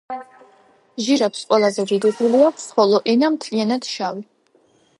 ჟირაფს 1.07 1.41
ყველაზე 1.51 1.85
დიდი 1.91 2.11
გული 2.21 2.41
აქვს, 2.47 2.65
ხოლო 2.79 3.03
ენა– 3.13 3.29
მთლიანად 3.35 3.91
შავი. 3.91 4.27